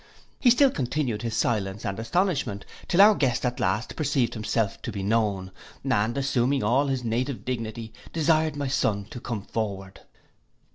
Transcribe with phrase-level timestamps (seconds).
[0.39, 4.91] He still continued his silence and astonishment, till our guest at last perceived himself to
[4.91, 5.51] be known,
[5.87, 9.99] and assuming all his native dignity, desired my son to come forward.